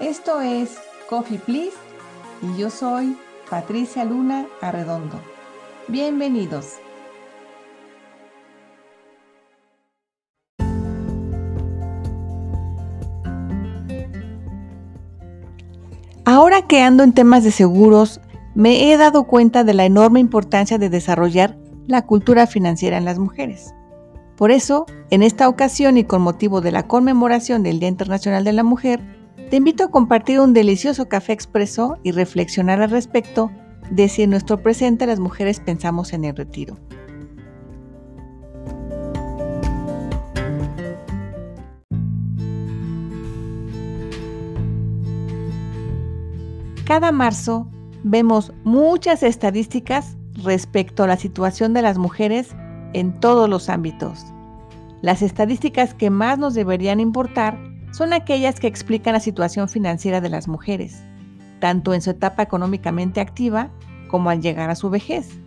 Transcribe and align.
Esto 0.00 0.40
es 0.40 0.78
Coffee 1.10 1.40
Please 1.40 1.76
y 2.40 2.56
yo 2.56 2.70
soy 2.70 3.16
Patricia 3.50 4.04
Luna 4.04 4.46
Arredondo. 4.60 5.18
Bienvenidos. 5.88 6.74
Ahora 16.24 16.62
que 16.68 16.80
ando 16.80 17.02
en 17.02 17.12
temas 17.12 17.42
de 17.42 17.50
seguros, 17.50 18.20
me 18.54 18.92
he 18.92 18.96
dado 18.96 19.24
cuenta 19.24 19.64
de 19.64 19.74
la 19.74 19.84
enorme 19.84 20.20
importancia 20.20 20.78
de 20.78 20.90
desarrollar 20.90 21.58
la 21.88 22.06
cultura 22.06 22.46
financiera 22.46 22.98
en 22.98 23.04
las 23.04 23.18
mujeres. 23.18 23.74
Por 24.36 24.52
eso, 24.52 24.86
en 25.10 25.24
esta 25.24 25.48
ocasión 25.48 25.98
y 25.98 26.04
con 26.04 26.22
motivo 26.22 26.60
de 26.60 26.70
la 26.70 26.86
conmemoración 26.86 27.64
del 27.64 27.80
Día 27.80 27.88
Internacional 27.88 28.44
de 28.44 28.52
la 28.52 28.62
Mujer, 28.62 29.17
te 29.48 29.56
invito 29.56 29.84
a 29.84 29.90
compartir 29.90 30.40
un 30.40 30.52
delicioso 30.52 31.08
café 31.08 31.32
expreso 31.32 31.96
y 32.02 32.12
reflexionar 32.12 32.82
al 32.82 32.90
respecto 32.90 33.50
de 33.90 34.08
si 34.08 34.22
en 34.22 34.30
nuestro 34.30 34.62
presente 34.62 35.06
las 35.06 35.18
mujeres 35.18 35.60
pensamos 35.60 36.12
en 36.12 36.24
el 36.24 36.36
retiro. 36.36 36.76
Cada 46.84 47.12
marzo 47.12 47.70
vemos 48.02 48.52
muchas 48.64 49.22
estadísticas 49.22 50.16
respecto 50.42 51.04
a 51.04 51.06
la 51.06 51.16
situación 51.16 51.72
de 51.74 51.82
las 51.82 51.98
mujeres 51.98 52.54
en 52.92 53.18
todos 53.20 53.48
los 53.48 53.68
ámbitos. 53.68 54.24
Las 55.00 55.22
estadísticas 55.22 55.94
que 55.94 56.10
más 56.10 56.38
nos 56.38 56.54
deberían 56.54 57.00
importar 57.00 57.58
son 57.90 58.12
aquellas 58.12 58.60
que 58.60 58.66
explican 58.66 59.14
la 59.14 59.20
situación 59.20 59.68
financiera 59.68 60.20
de 60.20 60.28
las 60.28 60.48
mujeres, 60.48 61.02
tanto 61.60 61.94
en 61.94 62.02
su 62.02 62.10
etapa 62.10 62.42
económicamente 62.42 63.20
activa 63.20 63.70
como 64.08 64.30
al 64.30 64.40
llegar 64.40 64.70
a 64.70 64.74
su 64.74 64.90
vejez. 64.90 65.38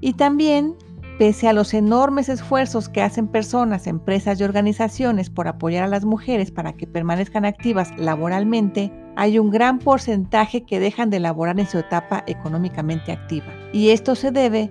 Y 0.00 0.14
también, 0.14 0.74
pese 1.18 1.48
a 1.48 1.52
los 1.52 1.74
enormes 1.74 2.28
esfuerzos 2.28 2.88
que 2.88 3.02
hacen 3.02 3.28
personas, 3.28 3.86
empresas 3.86 4.40
y 4.40 4.44
organizaciones 4.44 5.28
por 5.30 5.48
apoyar 5.48 5.84
a 5.84 5.88
las 5.88 6.04
mujeres 6.04 6.50
para 6.50 6.72
que 6.72 6.86
permanezcan 6.86 7.44
activas 7.44 7.92
laboralmente, 7.98 8.92
hay 9.16 9.38
un 9.38 9.50
gran 9.50 9.78
porcentaje 9.78 10.64
que 10.64 10.80
dejan 10.80 11.10
de 11.10 11.20
laborar 11.20 11.60
en 11.60 11.68
su 11.68 11.78
etapa 11.78 12.24
económicamente 12.26 13.12
activa. 13.12 13.52
Y 13.72 13.90
esto 13.90 14.14
se 14.14 14.30
debe 14.30 14.70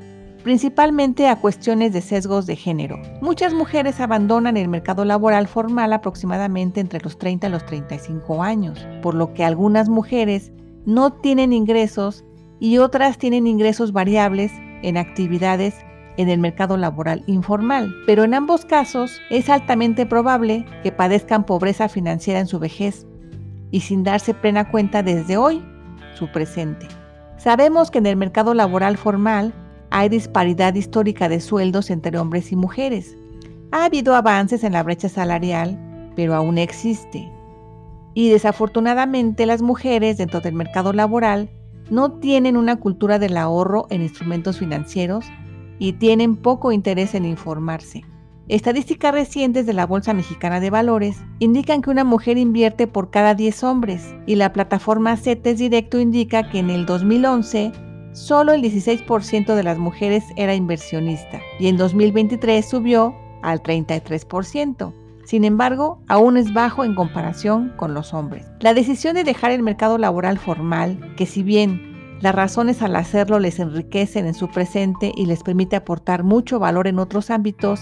principalmente 0.50 1.28
a 1.28 1.36
cuestiones 1.36 1.94
de 1.94 2.02
sesgos 2.02 2.47
de 2.47 2.55
género. 2.55 3.00
Muchas 3.22 3.53
mujeres 3.53 4.00
abandonan 4.00 4.58
el 4.58 4.67
mercado 4.67 5.05
laboral 5.05 5.47
formal 5.47 5.94
aproximadamente 5.94 6.80
entre 6.80 7.00
los 7.02 7.19
30 7.19 7.45
y 7.45 7.52
los 7.52 7.64
35 7.67 8.42
años, 8.42 8.83
por 9.03 9.14
lo 9.14 9.31
que 9.36 9.44
algunas 9.44 9.89
mujeres 9.89 10.52
no 10.88 11.14
tienen 11.14 11.53
ingresos 11.53 12.25
y 12.59 12.80
otras 12.80 13.20
tienen 13.20 13.45
ingresos 13.45 13.92
variables 13.94 14.52
en 14.81 14.97
actividades 14.97 15.75
en 16.17 16.30
el 16.30 16.39
mercado 16.39 16.77
laboral 16.77 17.23
informal. 17.27 17.94
Pero 18.08 18.23
en 18.23 18.33
ambos 18.33 18.66
casos 18.66 19.22
es 19.30 19.50
altamente 19.50 20.08
probable 20.08 20.66
que 20.81 20.92
padezcan 20.92 21.45
pobreza 21.45 21.89
financiera 21.89 22.39
en 22.39 22.47
su 22.47 22.58
vejez 22.58 23.05
y 23.70 23.81
sin 23.81 24.03
darse 24.03 24.33
plena 24.33 24.72
cuenta 24.72 25.03
desde 25.03 25.38
hoy 25.38 25.64
su 26.16 26.27
presente. 26.31 26.88
Sabemos 27.38 27.92
que 27.92 28.00
en 28.00 28.08
el 28.08 28.17
mercado 28.17 28.55
laboral 28.55 28.97
formal 28.97 29.53
hay 29.92 30.09
disparidad 30.09 30.73
histórica 30.76 31.30
de 31.30 31.40
sueldos 31.40 31.90
entre 31.90 32.18
hombres 32.18 32.52
y 32.52 32.56
mujeres. 32.56 33.18
Ha 33.72 33.86
habido 33.86 34.16
avances 34.16 34.64
en 34.64 34.73
la 34.73 34.84
brecha 34.84 35.09
salarial, 35.09 35.80
pero 36.16 36.36
aún 36.36 36.58
existe. 36.58 37.32
Y 38.14 38.30
desafortunadamente 38.30 39.45
las 39.45 39.62
mujeres 39.62 40.17
dentro 40.17 40.42
del 40.42 40.54
mercado 40.54 40.94
laboral 40.94 41.50
no 41.90 42.14
tienen 42.14 42.58
una 42.58 42.76
cultura 42.76 43.20
del 43.20 43.38
ahorro 43.38 43.88
en 43.90 44.02
instrumentos 44.02 44.60
financieros 44.60 45.26
y 45.80 45.94
tienen 45.94 46.36
poco 46.36 46.72
interés 46.72 47.16
en 47.16 47.26
informarse. 47.26 48.04
Estadísticas 48.48 49.14
recientes 49.14 49.67
de 49.67 49.73
la 49.73 49.86
Bolsa 49.86 50.14
Mexicana 50.14 50.60
de 50.60 50.72
Valores 50.72 51.17
indican 51.38 51.82
que 51.82 51.92
una 51.92 52.04
mujer 52.04 52.38
invierte 52.38 52.88
por 52.88 53.11
cada 53.11 53.36
10 53.36 53.64
hombres 53.64 54.16
y 54.26 54.36
la 54.36 54.54
plataforma 54.54 55.17
CETES 55.17 55.60
Directo 55.60 55.99
indica 55.99 56.49
que 56.49 56.58
en 56.58 56.72
el 56.72 56.88
2011 56.88 57.72
solo 58.19 58.52
el 58.52 58.61
16% 58.61 59.55
de 59.55 59.63
las 59.63 59.77
mujeres 59.77 60.25
era 60.35 60.53
inversionista 60.53 61.39
y 61.59 61.67
en 61.67 61.77
2023 61.77 62.67
subió 62.67 63.15
al 63.41 63.63
33%. 63.63 64.93
Sin 65.23 65.45
embargo, 65.45 66.02
aún 66.07 66.37
es 66.37 66.53
bajo 66.53 66.83
en 66.83 66.95
comparación 66.95 67.71
con 67.77 67.93
los 67.93 68.13
hombres. 68.13 68.45
La 68.59 68.73
decisión 68.73 69.15
de 69.15 69.23
dejar 69.23 69.52
el 69.52 69.63
mercado 69.63 69.97
laboral 69.97 70.37
formal, 70.37 71.13
que 71.15 71.25
si 71.25 71.43
bien 71.43 72.17
las 72.19 72.35
razones 72.35 72.81
al 72.81 72.95
hacerlo 72.95 73.39
les 73.39 73.59
enriquecen 73.59 74.25
en 74.25 74.33
su 74.33 74.49
presente 74.49 75.13
y 75.15 75.25
les 75.25 75.41
permite 75.41 75.77
aportar 75.77 76.23
mucho 76.23 76.59
valor 76.59 76.87
en 76.87 76.99
otros 76.99 77.30
ámbitos, 77.30 77.81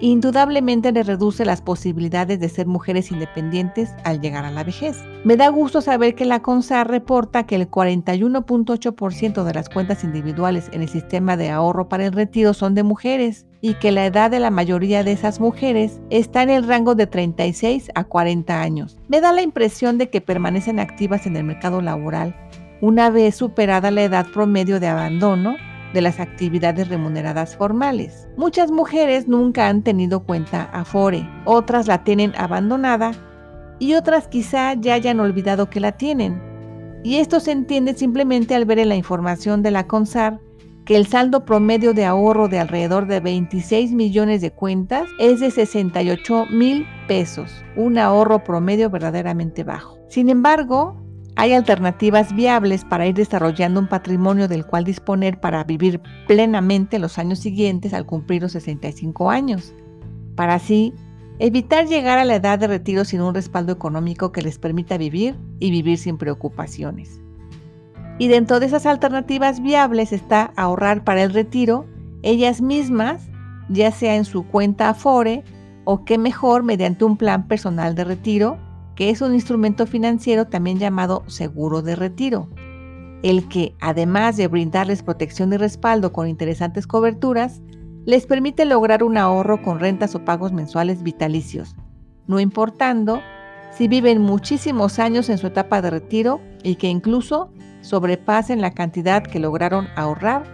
indudablemente 0.00 0.92
le 0.92 1.02
reduce 1.02 1.44
las 1.44 1.62
posibilidades 1.62 2.40
de 2.40 2.48
ser 2.48 2.66
mujeres 2.66 3.12
independientes 3.12 3.90
al 4.04 4.20
llegar 4.20 4.44
a 4.44 4.50
la 4.50 4.64
vejez. 4.64 4.98
Me 5.24 5.36
da 5.36 5.48
gusto 5.48 5.80
saber 5.80 6.14
que 6.14 6.24
la 6.24 6.42
CONSAR 6.42 6.88
reporta 6.88 7.46
que 7.46 7.54
el 7.54 7.70
41.8% 7.70 9.44
de 9.44 9.54
las 9.54 9.68
cuentas 9.68 10.02
individuales 10.04 10.68
en 10.72 10.82
el 10.82 10.88
sistema 10.88 11.36
de 11.36 11.50
ahorro 11.50 11.88
para 11.88 12.06
el 12.06 12.12
retiro 12.12 12.54
son 12.54 12.74
de 12.74 12.82
mujeres 12.82 13.46
y 13.60 13.74
que 13.74 13.92
la 13.92 14.06
edad 14.06 14.30
de 14.30 14.40
la 14.40 14.50
mayoría 14.50 15.04
de 15.04 15.12
esas 15.12 15.38
mujeres 15.38 16.00
está 16.10 16.42
en 16.42 16.50
el 16.50 16.66
rango 16.66 16.96
de 16.96 17.06
36 17.06 17.90
a 17.94 18.04
40 18.04 18.60
años. 18.60 18.98
Me 19.08 19.20
da 19.20 19.32
la 19.32 19.42
impresión 19.42 19.98
de 19.98 20.10
que 20.10 20.20
permanecen 20.20 20.80
activas 20.80 21.26
en 21.26 21.36
el 21.36 21.44
mercado 21.44 21.80
laboral 21.80 22.34
una 22.80 23.10
vez 23.10 23.36
superada 23.36 23.92
la 23.92 24.02
edad 24.02 24.26
promedio 24.34 24.80
de 24.80 24.88
abandono 24.88 25.54
de 25.92 26.00
las 26.00 26.20
actividades 26.20 26.88
remuneradas 26.88 27.56
formales. 27.56 28.28
Muchas 28.36 28.70
mujeres 28.70 29.28
nunca 29.28 29.68
han 29.68 29.82
tenido 29.82 30.24
cuenta 30.24 30.70
Afore, 30.72 31.28
otras 31.44 31.86
la 31.86 32.04
tienen 32.04 32.32
abandonada 32.36 33.12
y 33.78 33.94
otras 33.94 34.28
quizá 34.28 34.74
ya 34.74 34.94
hayan 34.94 35.20
olvidado 35.20 35.68
que 35.68 35.80
la 35.80 35.92
tienen. 35.92 36.40
Y 37.04 37.16
esto 37.16 37.40
se 37.40 37.52
entiende 37.52 37.94
simplemente 37.94 38.54
al 38.54 38.64
ver 38.64 38.78
en 38.78 38.88
la 38.88 38.96
información 38.96 39.62
de 39.62 39.72
la 39.72 39.86
CONSAR 39.86 40.40
que 40.84 40.96
el 40.96 41.06
saldo 41.06 41.44
promedio 41.44 41.94
de 41.94 42.04
ahorro 42.04 42.48
de 42.48 42.58
alrededor 42.58 43.06
de 43.06 43.20
26 43.20 43.92
millones 43.92 44.40
de 44.40 44.50
cuentas 44.50 45.08
es 45.18 45.40
de 45.40 45.50
68 45.50 46.46
mil 46.50 46.86
pesos, 47.06 47.64
un 47.76 47.98
ahorro 47.98 48.42
promedio 48.42 48.90
verdaderamente 48.90 49.64
bajo. 49.64 49.98
Sin 50.08 50.28
embargo, 50.28 51.01
hay 51.36 51.54
alternativas 51.54 52.34
viables 52.34 52.84
para 52.84 53.06
ir 53.06 53.14
desarrollando 53.14 53.80
un 53.80 53.88
patrimonio 53.88 54.48
del 54.48 54.66
cual 54.66 54.84
disponer 54.84 55.40
para 55.40 55.64
vivir 55.64 56.00
plenamente 56.26 56.98
los 56.98 57.18
años 57.18 57.38
siguientes 57.38 57.94
al 57.94 58.06
cumplir 58.06 58.42
los 58.42 58.52
65 58.52 59.30
años, 59.30 59.74
para 60.36 60.54
así 60.54 60.92
evitar 61.38 61.86
llegar 61.86 62.18
a 62.18 62.24
la 62.24 62.36
edad 62.36 62.58
de 62.58 62.66
retiro 62.66 63.04
sin 63.04 63.22
un 63.22 63.34
respaldo 63.34 63.72
económico 63.72 64.30
que 64.30 64.42
les 64.42 64.58
permita 64.58 64.98
vivir 64.98 65.34
y 65.58 65.70
vivir 65.70 65.98
sin 65.98 66.18
preocupaciones. 66.18 67.20
Y 68.18 68.28
dentro 68.28 68.60
de 68.60 68.66
esas 68.66 68.84
alternativas 68.84 69.62
viables 69.62 70.12
está 70.12 70.52
ahorrar 70.56 71.02
para 71.02 71.22
el 71.22 71.32
retiro 71.32 71.86
ellas 72.22 72.60
mismas, 72.60 73.28
ya 73.68 73.90
sea 73.90 74.16
en 74.16 74.26
su 74.26 74.46
cuenta 74.46 74.90
Afore 74.90 75.42
o 75.84 76.04
qué 76.04 76.18
mejor 76.18 76.62
mediante 76.62 77.04
un 77.04 77.16
plan 77.16 77.48
personal 77.48 77.94
de 77.94 78.04
retiro 78.04 78.58
que 78.94 79.10
es 79.10 79.20
un 79.20 79.34
instrumento 79.34 79.86
financiero 79.86 80.46
también 80.46 80.78
llamado 80.78 81.24
seguro 81.26 81.82
de 81.82 81.96
retiro, 81.96 82.48
el 83.22 83.48
que, 83.48 83.74
además 83.80 84.36
de 84.36 84.48
brindarles 84.48 85.02
protección 85.02 85.52
y 85.52 85.56
respaldo 85.56 86.12
con 86.12 86.28
interesantes 86.28 86.86
coberturas, 86.86 87.62
les 88.04 88.26
permite 88.26 88.64
lograr 88.64 89.04
un 89.04 89.16
ahorro 89.16 89.62
con 89.62 89.78
rentas 89.78 90.14
o 90.14 90.24
pagos 90.24 90.52
mensuales 90.52 91.02
vitalicios, 91.02 91.76
no 92.26 92.40
importando 92.40 93.20
si 93.70 93.88
viven 93.88 94.20
muchísimos 94.20 94.98
años 94.98 95.28
en 95.28 95.38
su 95.38 95.46
etapa 95.46 95.80
de 95.80 95.90
retiro 95.90 96.40
y 96.62 96.74
que 96.76 96.88
incluso 96.88 97.50
sobrepasen 97.80 98.60
la 98.60 98.72
cantidad 98.72 99.22
que 99.22 99.38
lograron 99.38 99.88
ahorrar 99.96 100.44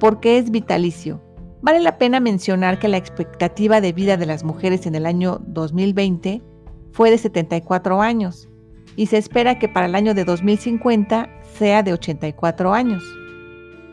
porque 0.00 0.38
es 0.38 0.50
vitalicio. 0.50 1.22
Vale 1.60 1.80
la 1.80 1.98
pena 1.98 2.18
mencionar 2.18 2.78
que 2.78 2.88
la 2.88 2.96
expectativa 2.96 3.80
de 3.80 3.92
vida 3.92 4.16
de 4.16 4.26
las 4.26 4.42
mujeres 4.42 4.86
en 4.86 4.94
el 4.94 5.06
año 5.06 5.40
2020 5.46 6.42
fue 6.92 7.10
de 7.10 7.18
74 7.18 8.00
años 8.00 8.48
y 8.96 9.06
se 9.06 9.18
espera 9.18 9.58
que 9.58 9.68
para 9.68 9.86
el 9.86 9.94
año 9.94 10.14
de 10.14 10.24
2050 10.24 11.28
sea 11.54 11.82
de 11.82 11.92
84 11.92 12.72
años. 12.72 13.02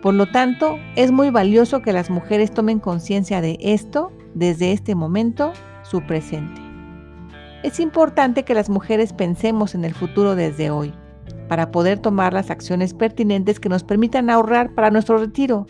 Por 0.01 0.13
lo 0.13 0.27
tanto, 0.27 0.77
es 0.95 1.11
muy 1.11 1.29
valioso 1.29 1.81
que 1.81 1.93
las 1.93 2.09
mujeres 2.09 2.51
tomen 2.51 2.79
conciencia 2.79 3.41
de 3.41 3.57
esto 3.59 4.11
desde 4.33 4.71
este 4.71 4.95
momento, 4.95 5.51
su 5.83 6.01
presente. 6.05 6.61
Es 7.63 7.79
importante 7.79 8.43
que 8.43 8.53
las 8.53 8.69
mujeres 8.69 9.11
pensemos 9.11 9.75
en 9.75 9.83
el 9.83 9.93
futuro 9.93 10.35
desde 10.35 10.69
hoy, 10.69 10.93
para 11.49 11.71
poder 11.71 11.99
tomar 11.99 12.33
las 12.33 12.49
acciones 12.49 12.93
pertinentes 12.93 13.59
que 13.59 13.67
nos 13.67 13.83
permitan 13.83 14.29
ahorrar 14.29 14.73
para 14.73 14.91
nuestro 14.91 15.17
retiro, 15.17 15.67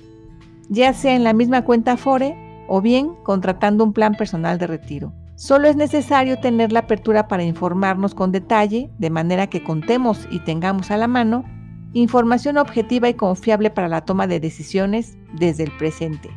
ya 0.67 0.93
sea 0.93 1.15
en 1.15 1.23
la 1.23 1.33
misma 1.33 1.63
cuenta 1.63 1.97
FORE 1.97 2.35
o 2.67 2.81
bien 2.81 3.15
contratando 3.23 3.83
un 3.83 3.93
plan 3.93 4.13
personal 4.13 4.59
de 4.59 4.67
retiro. 4.67 5.13
Solo 5.39 5.69
es 5.69 5.77
necesario 5.77 6.37
tener 6.37 6.73
la 6.73 6.81
apertura 6.81 7.29
para 7.29 7.45
informarnos 7.45 8.13
con 8.13 8.33
detalle, 8.33 8.91
de 8.97 9.09
manera 9.09 9.47
que 9.47 9.63
contemos 9.63 10.27
y 10.29 10.39
tengamos 10.39 10.91
a 10.91 10.97
la 10.97 11.07
mano 11.07 11.45
información 11.93 12.57
objetiva 12.57 13.07
y 13.07 13.13
confiable 13.13 13.69
para 13.69 13.87
la 13.87 14.01
toma 14.01 14.27
de 14.27 14.41
decisiones 14.41 15.17
desde 15.31 15.63
el 15.63 15.71
presente. 15.77 16.29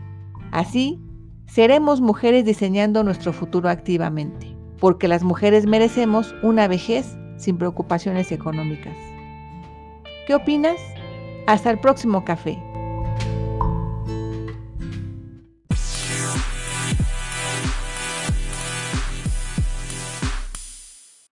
Así, 0.52 1.00
seremos 1.46 2.00
mujeres 2.00 2.44
diseñando 2.44 3.02
nuestro 3.02 3.32
futuro 3.32 3.68
activamente, 3.68 4.56
porque 4.78 5.08
las 5.08 5.24
mujeres 5.24 5.66
merecemos 5.66 6.32
una 6.44 6.68
vejez 6.68 7.18
sin 7.38 7.58
preocupaciones 7.58 8.30
económicas. 8.30 8.96
¿Qué 10.28 10.36
opinas? 10.36 10.76
Hasta 11.48 11.70
el 11.70 11.80
próximo 11.80 12.24
café. 12.24 12.56